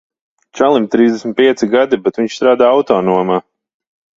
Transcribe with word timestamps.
Čalim 0.59 0.87
trīsdesmit 0.95 1.37
pieci 1.41 1.69
gadi, 1.75 1.99
bet 2.07 2.19
viņš 2.21 2.39
strādā 2.41 2.73
autonomā. 2.79 3.39